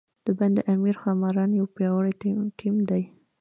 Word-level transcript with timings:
د 0.25 0.27
بند 0.39 0.57
امیر 0.73 0.95
ښاماران 1.01 1.49
یو 1.59 1.65
پیاوړی 1.75 2.13
ټیم 2.59 2.75
دی. 2.89 3.03